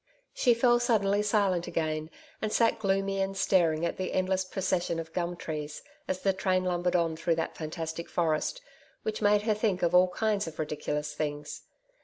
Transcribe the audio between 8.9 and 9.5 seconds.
which made